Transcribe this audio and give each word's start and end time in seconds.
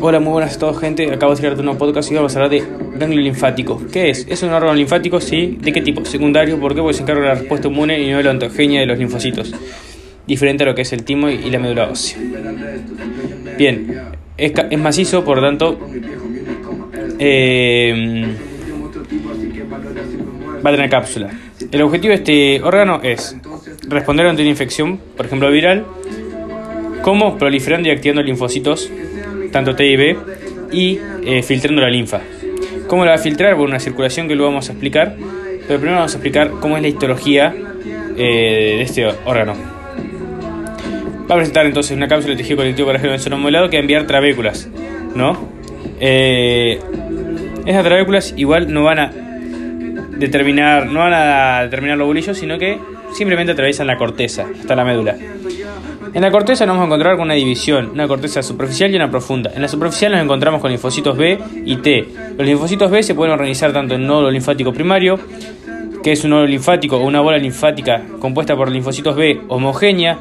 Hola, 0.00 0.18
muy 0.18 0.32
buenas 0.32 0.56
a 0.56 0.58
todos, 0.58 0.80
gente. 0.80 1.12
Acabo 1.12 1.34
de 1.34 1.40
crear 1.40 1.58
un 1.58 1.64
nuevo 1.64 1.78
podcast 1.78 2.10
y 2.10 2.14
vamos 2.14 2.34
a 2.34 2.38
hablar 2.38 2.50
de 2.50 2.64
ganglio 2.96 3.20
linfático. 3.20 3.80
¿Qué 3.92 4.10
es? 4.10 4.26
¿Es 4.28 4.42
un 4.42 4.50
órgano 4.50 4.74
linfático? 4.74 5.20
Sí. 5.20 5.58
¿De 5.60 5.72
qué 5.72 5.80
tipo? 5.82 6.04
Secundario. 6.04 6.58
Porque 6.58 6.80
se 6.92 7.02
encarga 7.02 7.22
de 7.22 7.28
la 7.28 7.34
respuesta 7.34 7.68
inmune 7.68 8.00
y 8.00 8.10
no 8.10 8.16
de 8.18 8.24
la 8.24 8.30
ontogenia 8.30 8.80
de 8.80 8.86
los 8.86 8.98
linfocitos. 8.98 9.52
Diferente 10.26 10.64
a 10.64 10.66
lo 10.66 10.74
que 10.74 10.82
es 10.82 10.92
el 10.92 11.04
timo 11.04 11.28
y 11.28 11.50
la 11.50 11.58
médula 11.58 11.88
ósea. 11.88 12.18
Bien. 13.58 14.02
Es, 14.36 14.52
es 14.70 14.78
macizo, 14.78 15.24
por 15.24 15.36
lo 15.36 15.42
tanto. 15.42 15.78
Eh, 17.18 18.26
va 20.64 20.70
a 20.70 20.72
tener 20.72 20.90
cápsula. 20.90 21.30
El 21.70 21.82
objetivo 21.82 22.10
de 22.12 22.16
este 22.16 22.62
órgano 22.62 23.00
es 23.02 23.36
responder 23.88 24.26
ante 24.26 24.42
una 24.42 24.50
infección, 24.50 24.98
por 25.16 25.26
ejemplo 25.26 25.50
viral, 25.50 25.84
como 27.02 27.38
proliferando 27.38 27.88
y 27.88 27.92
activando 27.92 28.22
linfocitos, 28.22 28.90
tanto 29.52 29.74
T 29.74 29.86
y 29.86 29.96
B, 29.96 30.16
y 30.72 30.98
eh, 31.24 31.42
filtrando 31.42 31.82
la 31.82 31.90
linfa. 31.90 32.20
¿Cómo 32.86 33.04
la 33.04 33.12
va 33.12 33.16
a 33.16 33.20
filtrar? 33.20 33.56
Por 33.56 33.68
una 33.68 33.80
circulación 33.80 34.28
que 34.28 34.34
luego 34.34 34.50
vamos 34.50 34.68
a 34.68 34.72
explicar, 34.72 35.14
pero 35.66 35.78
primero 35.78 35.96
vamos 35.96 36.12
a 36.12 36.16
explicar 36.16 36.50
cómo 36.60 36.76
es 36.76 36.82
la 36.82 36.88
histología 36.88 37.54
eh, 38.16 38.74
de 38.78 38.82
este 38.82 39.06
órgano. 39.24 39.54
Va 41.30 41.34
a 41.34 41.38
presentar 41.38 41.66
entonces 41.66 41.96
una 41.96 42.08
cápsula 42.08 42.34
de 42.34 42.38
tejido 42.38 42.56
colectivo 42.56 42.88
colágeno 42.88 43.38
modulado 43.38 43.70
que 43.70 43.76
va 43.76 43.78
a 43.78 43.82
enviar 43.82 44.06
trabéculas, 44.06 44.68
¿no? 45.14 45.48
Eh, 46.00 46.80
esas 47.66 47.84
trabéculas 47.84 48.34
igual 48.36 48.72
no 48.72 48.84
van 48.84 48.98
a 48.98 49.12
determinar, 50.18 50.86
no 50.86 51.00
van 51.00 51.12
a 51.12 51.62
determinar 51.62 51.96
los 51.96 52.06
bolillos, 52.06 52.36
sino 52.36 52.58
que 52.58 52.78
simplemente 53.14 53.52
atraviesan 53.52 53.86
la 53.86 53.96
corteza 53.96 54.46
hasta 54.60 54.74
la 54.74 54.84
médula. 54.84 55.16
En 56.12 56.22
la 56.22 56.30
corteza 56.32 56.66
nos 56.66 56.74
vamos 56.74 56.82
a 56.82 56.86
encontrar 56.86 57.16
con 57.16 57.26
una 57.26 57.34
división, 57.34 57.90
una 57.90 58.08
corteza 58.08 58.42
superficial 58.42 58.90
y 58.90 58.96
una 58.96 59.10
profunda. 59.10 59.52
En 59.54 59.62
la 59.62 59.68
superficial 59.68 60.10
nos 60.10 60.20
encontramos 60.20 60.60
con 60.60 60.70
linfocitos 60.70 61.16
B 61.16 61.38
y 61.64 61.76
T. 61.76 62.08
Los 62.36 62.46
linfocitos 62.46 62.90
B 62.90 63.02
se 63.04 63.14
pueden 63.14 63.32
organizar 63.32 63.72
tanto 63.72 63.94
en 63.94 64.06
nódulo 64.06 64.30
linfático 64.30 64.72
primario, 64.72 65.20
que 66.02 66.10
es 66.10 66.24
un 66.24 66.30
nódulo 66.30 66.48
linfático 66.48 66.96
o 66.96 67.04
una 67.04 67.20
bola 67.20 67.38
linfática 67.38 68.02
compuesta 68.18 68.56
por 68.56 68.72
linfocitos 68.72 69.14
B 69.14 69.42
homogénea, 69.48 70.18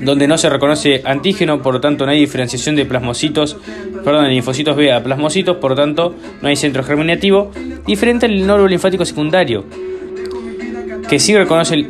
donde 0.00 0.26
no 0.26 0.36
se 0.36 0.48
reconoce 0.48 1.02
antígeno, 1.04 1.62
por 1.62 1.74
lo 1.74 1.80
tanto 1.80 2.04
no 2.04 2.10
hay 2.10 2.18
diferenciación 2.18 2.74
de 2.74 2.84
plasmocitos, 2.84 3.56
perdón, 4.04 4.24
de 4.24 4.30
linfocitos 4.30 4.76
B 4.76 4.92
a 4.92 5.02
plasmocitos, 5.02 5.58
por 5.58 5.72
lo 5.72 5.76
tanto 5.76 6.16
no 6.42 6.48
hay 6.48 6.56
centro 6.56 6.82
germinativo, 6.82 7.52
diferente 7.86 8.26
al 8.26 8.44
nódulo 8.44 8.66
linfático 8.66 9.04
secundario, 9.04 9.64
que 11.08 11.20
sí 11.20 11.36
reconoce 11.36 11.74
el 11.76 11.88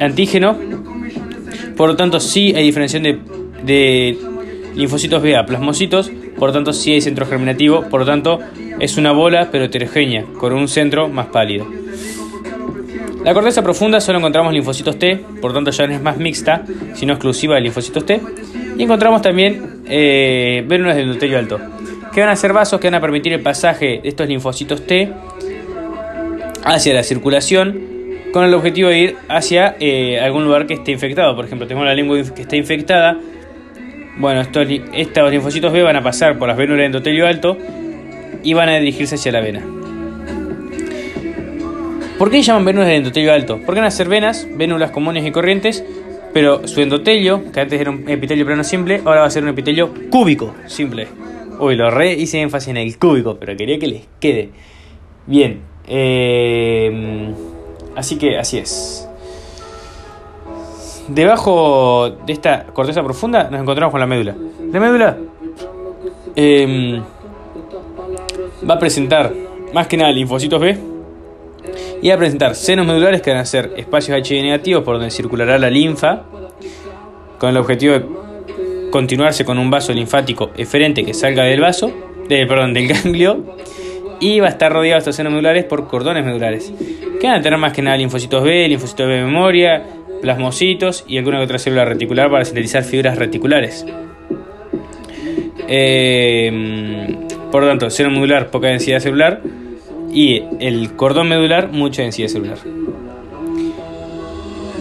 antígeno, 0.00 0.56
por 1.76 1.88
lo 1.88 1.96
tanto 1.96 2.20
sí 2.20 2.54
hay 2.56 2.64
diferenciación 2.64 3.20
de, 3.64 4.18
linfocitos 4.74 5.22
B 5.22 5.36
plasmocitos, 5.46 6.10
por 6.38 6.48
lo 6.48 6.52
tanto 6.52 6.72
sí 6.72 6.92
hay 6.92 7.00
centro 7.00 7.26
germinativo, 7.26 7.82
por 7.88 8.00
lo 8.00 8.06
tanto 8.06 8.40
es 8.78 8.96
una 8.96 9.12
bola 9.12 9.48
pero 9.50 9.64
heterogénea, 9.64 10.24
con 10.38 10.52
un 10.52 10.68
centro 10.68 11.08
más 11.08 11.26
pálido. 11.26 11.66
La 13.24 13.34
corteza 13.34 13.62
profunda 13.62 14.00
solo 14.00 14.18
encontramos 14.18 14.52
linfocitos 14.52 14.98
T, 14.98 15.16
por 15.40 15.50
lo 15.50 15.54
tanto 15.54 15.70
ya 15.72 15.86
no 15.86 15.94
es 15.94 16.02
más 16.02 16.16
mixta, 16.16 16.64
sino 16.94 17.14
exclusiva 17.14 17.56
de 17.56 17.62
linfocitos 17.62 18.06
T. 18.06 18.20
Y 18.78 18.82
encontramos 18.84 19.20
también 19.20 19.82
eh, 19.86 20.62
vénulas 20.68 20.96
del 20.96 21.34
alto, 21.34 21.58
que 22.12 22.20
van 22.20 22.28
a 22.28 22.36
ser 22.36 22.52
vasos 22.52 22.78
que 22.78 22.86
van 22.86 22.94
a 22.94 23.00
permitir 23.00 23.32
el 23.32 23.40
pasaje 23.40 24.00
de 24.02 24.08
estos 24.08 24.28
linfocitos 24.28 24.86
T 24.86 25.12
hacia 26.62 26.94
la 26.94 27.02
circulación 27.02 27.95
con 28.36 28.44
el 28.44 28.52
objetivo 28.52 28.90
de 28.90 28.98
ir 28.98 29.16
hacia 29.30 29.76
eh, 29.80 30.20
algún 30.20 30.44
lugar 30.44 30.66
que 30.66 30.74
esté 30.74 30.92
infectado. 30.92 31.34
Por 31.34 31.46
ejemplo, 31.46 31.66
tenemos 31.66 31.86
la 31.86 31.94
lengua 31.94 32.18
que 32.34 32.42
está 32.42 32.54
infectada. 32.54 33.18
Bueno, 34.18 34.42
estos, 34.42 34.66
estos 34.92 35.30
linfocitos 35.30 35.72
B 35.72 35.82
van 35.82 35.96
a 35.96 36.02
pasar 36.02 36.36
por 36.36 36.46
las 36.46 36.58
vénulas 36.58 36.80
del 36.80 36.86
endotelio 36.88 37.26
alto 37.26 37.56
y 38.42 38.52
van 38.52 38.68
a 38.68 38.76
dirigirse 38.76 39.14
hacia 39.14 39.32
la 39.32 39.40
vena. 39.40 39.64
¿Por 42.18 42.30
qué 42.30 42.42
llaman 42.42 42.66
vénulas 42.66 42.88
de 42.88 42.96
endotelio 42.96 43.32
alto? 43.32 43.58
Porque 43.64 43.80
van 43.80 43.88
a 43.88 43.90
ser 43.90 44.06
venas, 44.06 44.46
vénulas 44.54 44.90
comunes 44.90 45.24
y 45.24 45.30
corrientes, 45.30 45.82
pero 46.34 46.68
su 46.68 46.82
endotelio, 46.82 47.50
que 47.52 47.60
antes 47.60 47.80
era 47.80 47.90
un 47.90 48.06
epitelio 48.06 48.44
plano 48.44 48.64
simple, 48.64 49.00
ahora 49.06 49.20
va 49.20 49.26
a 49.28 49.30
ser 49.30 49.44
un 49.44 49.48
epitelio 49.48 49.94
cúbico 50.10 50.54
simple. 50.66 51.08
Uy, 51.58 51.74
lo 51.74 51.90
re 51.90 52.12
hice 52.12 52.42
énfasis 52.42 52.68
en 52.68 52.76
el 52.76 52.98
cúbico, 52.98 53.38
pero 53.40 53.56
quería 53.56 53.78
que 53.78 53.86
les 53.86 54.02
quede. 54.20 54.50
Bien, 55.26 55.60
eh, 55.88 57.32
así 57.96 58.16
que 58.16 58.38
así 58.38 58.58
es. 58.58 59.08
Debajo 61.08 62.10
de 62.26 62.32
esta 62.32 62.66
corteza 62.66 63.02
profunda 63.02 63.48
nos 63.50 63.60
encontramos 63.60 63.92
con 63.92 64.00
la 64.00 64.06
médula. 64.06 64.34
La 64.72 64.80
médula 64.80 65.16
eh, 66.34 67.00
va 68.68 68.74
a 68.74 68.78
presentar 68.78 69.32
más 69.72 69.86
que 69.86 69.96
nada 69.96 70.12
linfocitos 70.12 70.60
B 70.60 70.78
y 72.02 72.10
a 72.10 72.18
presentar 72.18 72.54
senos 72.54 72.86
medulares 72.86 73.22
que 73.22 73.30
van 73.30 73.40
a 73.40 73.44
ser 73.44 73.72
espacios 73.76 74.18
HIV 74.18 74.42
negativos 74.42 74.84
por 74.84 74.96
donde 74.96 75.10
circulará 75.10 75.58
la 75.58 75.70
linfa, 75.70 76.22
con 77.38 77.50
el 77.50 77.56
objetivo 77.56 77.94
de 77.94 78.06
continuarse 78.90 79.44
con 79.44 79.58
un 79.58 79.70
vaso 79.70 79.92
linfático 79.92 80.50
eferente 80.56 81.04
que 81.04 81.14
salga 81.14 81.44
del 81.44 81.60
vaso, 81.60 81.90
de, 82.28 82.46
perdón, 82.46 82.74
del 82.74 82.88
ganglio, 82.88 83.56
y 84.20 84.40
va 84.40 84.46
a 84.46 84.50
estar 84.50 84.72
rodeado 84.72 84.98
estos 84.98 85.16
senos 85.16 85.32
medulares 85.32 85.64
por 85.64 85.86
cordones 85.88 86.24
medulares, 86.24 86.72
que 87.20 87.26
van 87.26 87.40
a 87.40 87.42
tener 87.42 87.58
más 87.58 87.72
que 87.72 87.82
nada 87.82 87.96
linfocitos 87.96 88.42
B, 88.42 88.68
linfocitos 88.68 89.06
B 89.06 89.14
de 89.14 89.24
memoria, 89.24 89.82
plasmocitos 90.20 91.04
y 91.06 91.18
alguna 91.18 91.40
otra 91.40 91.58
célula 91.58 91.84
reticular 91.84 92.30
para 92.30 92.44
sintetizar 92.44 92.84
fibras 92.84 93.18
reticulares. 93.18 93.86
Eh, 95.68 97.16
por 97.50 97.62
lo 97.62 97.68
tanto, 97.68 97.90
seno 97.90 98.10
medular, 98.10 98.50
poca 98.50 98.68
densidad 98.68 99.00
celular, 99.00 99.40
y 100.12 100.42
el 100.60 100.94
cordón 100.96 101.28
medular, 101.28 101.68
mucha 101.72 102.02
densidad 102.02 102.28
celular. 102.28 102.58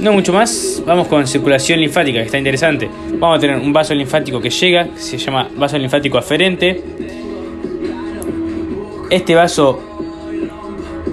No 0.00 0.12
mucho 0.12 0.32
más, 0.32 0.82
vamos 0.86 1.08
con 1.08 1.26
circulación 1.26 1.80
linfática, 1.80 2.20
que 2.20 2.26
está 2.26 2.38
interesante. 2.38 2.88
Vamos 3.14 3.38
a 3.38 3.40
tener 3.40 3.56
un 3.56 3.72
vaso 3.72 3.94
linfático 3.94 4.40
que 4.40 4.48
llega, 4.48 4.88
se 4.94 5.18
llama 5.18 5.48
vaso 5.56 5.76
linfático 5.76 6.18
aferente. 6.18 6.80
Este 9.10 9.34
vaso 9.34 9.80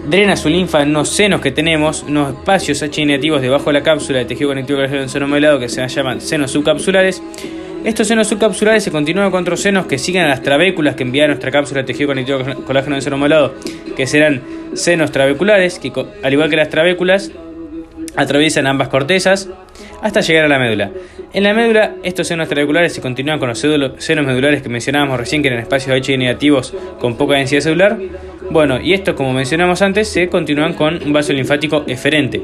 drena 0.08 0.36
su 0.36 0.50
linfa 0.50 0.82
en 0.82 0.90
unos 0.90 1.10
senos 1.10 1.40
que 1.40 1.52
tenemos, 1.52 2.04
unos 2.04 2.34
espacios 2.34 2.84
H 2.84 3.06
negativos 3.06 3.42
debajo 3.42 3.68
de 3.68 3.74
la 3.74 3.84
cápsula 3.84 4.20
de 4.20 4.26
tejido 4.26 4.50
conectivo 4.50 4.80
colágeno 4.80 5.08
seno 5.08 5.60
que 5.60 5.70
se 5.70 5.88
llaman 5.88 6.20
senos 6.20 6.52
subcapsulares. 6.52 7.24
Estos 7.86 8.08
senos 8.08 8.28
subcapsulares 8.28 8.84
se 8.84 8.92
continúan 8.92 9.32
con 9.32 9.44
otros 9.44 9.62
senos 9.62 9.86
que 9.86 9.98
siguen 9.98 10.24
a 10.24 10.28
las 10.28 10.44
trabéculas 10.44 10.96
que 10.96 11.04
envía 11.04 11.28
nuestra 11.28 11.52
cápsula 11.52 11.82
de 11.82 11.88
tejido 11.88 12.08
conectivo 12.08 12.40
colágeno 12.66 12.98
de 13.00 13.52
que 13.96 14.08
serán 14.08 14.42
senos 14.74 15.12
trabeculares, 15.12 15.80
que 15.80 15.94
al 16.22 16.34
igual 16.34 16.50
que 16.50 16.58
las 16.58 16.70
trabéculas, 16.70 17.32
atraviesan 18.16 18.68
ambas 18.68 18.90
cortezas 18.90 19.50
hasta 20.02 20.22
llegar 20.22 20.46
a 20.46 20.48
la 20.48 20.60
médula. 20.60 20.92
En 21.34 21.44
la 21.44 21.54
médula, 21.54 21.96
estos 22.04 22.28
senos 22.28 22.48
trabeculares 22.48 22.94
se 22.94 23.02
continúan 23.02 23.40
con 23.40 23.50
los 23.50 23.60
senos 23.60 24.26
medulares 24.26 24.62
que 24.62 24.70
mencionábamos 24.70 25.20
recién, 25.20 25.42
que 25.42 25.50
eran 25.50 25.60
espacios 25.60 25.96
H 25.96 26.18
negativos 26.18 26.74
con 27.00 27.18
poca 27.18 27.36
densidad 27.36 27.62
celular. 27.62 27.98
Bueno, 28.50 28.80
y 28.80 28.94
estos, 28.94 29.16
como 29.16 29.34
mencionamos 29.34 29.82
antes, 29.82 30.08
se 30.08 30.30
continúan 30.30 30.76
con 30.76 31.02
un 31.04 31.12
vaso 31.12 31.34
linfático 31.34 31.84
eferente. 31.88 32.42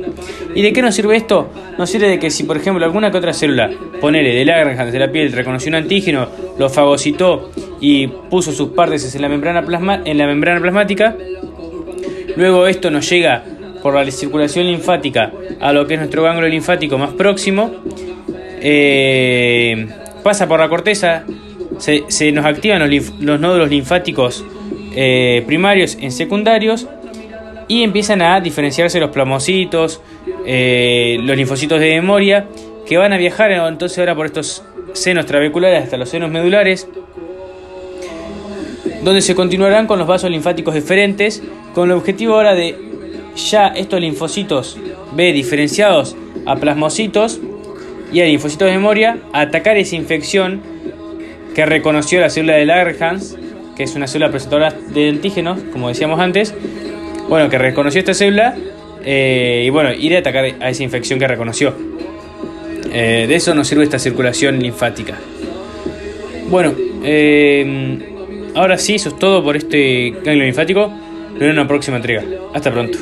¿Y 0.55 0.61
de 0.61 0.73
qué 0.73 0.81
nos 0.81 0.95
sirve 0.95 1.15
esto? 1.15 1.51
Nos 1.77 1.89
sirve 1.89 2.09
de 2.09 2.19
que 2.19 2.31
si, 2.31 2.43
por 2.43 2.57
ejemplo, 2.57 2.83
alguna 2.83 3.11
que 3.11 3.17
otra 3.17 3.33
célula, 3.33 3.69
ponele 4.01 4.33
de 4.33 4.43
Langerhans 4.43 4.91
de 4.91 4.99
la 4.99 5.11
piel, 5.11 5.31
reconoció 5.31 5.69
un 5.69 5.75
antígeno, 5.75 6.27
lo 6.57 6.69
fagocitó 6.69 7.51
y 7.79 8.07
puso 8.07 8.51
sus 8.51 8.69
partes 8.69 9.15
en 9.15 9.21
la 9.21 9.29
membrana, 9.29 10.01
en 10.03 10.17
la 10.17 10.25
membrana 10.25 10.59
plasmática, 10.59 11.15
luego 12.35 12.67
esto 12.67 12.89
nos 12.89 13.09
llega 13.09 13.43
por 13.81 13.93
la 13.93 14.09
circulación 14.11 14.67
linfática 14.67 15.31
a 15.59 15.73
lo 15.73 15.87
que 15.87 15.95
es 15.95 15.99
nuestro 15.99 16.23
ganglio 16.23 16.47
linfático 16.47 16.97
más 16.97 17.13
próximo, 17.13 17.71
eh, 18.61 19.87
pasa 20.23 20.47
por 20.47 20.59
la 20.59 20.69
corteza, 20.69 21.23
se, 21.77 22.31
nos 22.31 22.45
activan 22.45 22.89
los, 22.89 23.39
nódulos 23.39 23.69
linfáticos 23.69 24.45
eh, 24.95 25.43
primarios 25.47 25.97
en 25.99 26.11
secundarios 26.11 26.87
y 27.67 27.83
empiezan 27.83 28.21
a 28.21 28.39
diferenciarse 28.39 28.99
los 28.99 29.09
plasmocitos, 29.09 30.01
eh, 30.45 31.17
los 31.21 31.35
linfocitos 31.35 31.79
de 31.79 31.89
memoria, 31.95 32.45
que 32.85 32.97
van 32.97 33.13
a 33.13 33.17
viajar 33.17 33.51
entonces 33.51 33.97
ahora 33.97 34.15
por 34.15 34.25
estos 34.25 34.63
senos 34.93 35.25
trabeculares 35.25 35.83
hasta 35.83 35.97
los 35.97 36.09
senos 36.09 36.29
medulares, 36.29 36.87
donde 39.03 39.21
se 39.21 39.33
continuarán 39.33 39.87
con 39.87 39.97
los 39.97 40.07
vasos 40.07 40.29
linfáticos 40.29 40.75
diferentes, 40.75 41.41
con 41.73 41.89
el 41.89 41.95
objetivo 41.95 42.35
ahora 42.35 42.53
de 42.53 42.90
ya 43.35 43.67
estos 43.67 43.99
linfocitos 43.99 44.77
B 45.13 45.33
diferenciados 45.33 46.15
a 46.45 46.55
plasmocitos 46.55 47.39
y 48.11 48.21
a 48.21 48.25
linfocitos 48.25 48.67
de 48.67 48.73
memoria 48.73 49.19
atacar 49.33 49.77
esa 49.77 49.95
infección 49.95 50.61
que 51.55 51.65
reconoció 51.65 52.19
la 52.19 52.29
célula 52.29 52.55
de 52.55 52.65
Langerhans, 52.65 53.37
que 53.75 53.83
es 53.83 53.95
una 53.95 54.07
célula 54.07 54.31
presentadora 54.31 54.73
de 54.93 55.09
antígenos, 55.09 55.59
como 55.71 55.89
decíamos 55.89 56.19
antes, 56.19 56.53
bueno, 57.29 57.49
que 57.49 57.57
reconoció 57.57 57.99
esta 57.99 58.13
célula 58.13 58.55
eh, 59.03 59.63
y 59.65 59.69
bueno, 59.69 59.91
ir 59.93 60.15
a 60.15 60.19
atacar 60.19 60.45
a 60.59 60.69
esa 60.69 60.83
infección 60.83 61.19
que 61.19 61.27
reconoció. 61.27 61.73
Eh, 62.93 63.25
de 63.27 63.35
eso 63.35 63.53
nos 63.55 63.67
sirve 63.67 63.83
esta 63.83 63.99
circulación 63.99 64.59
linfática. 64.59 65.17
Bueno, 66.49 66.73
eh, 67.03 67.99
ahora 68.53 68.77
sí, 68.77 68.95
eso 68.95 69.09
es 69.09 69.17
todo 69.17 69.43
por 69.43 69.55
este 69.55 70.11
ganglio 70.23 70.43
linfático. 70.43 70.91
En 71.39 71.49
una 71.49 71.67
próxima 71.67 71.97
entrega. 71.97 72.23
Hasta 72.53 72.71
pronto. 72.71 72.97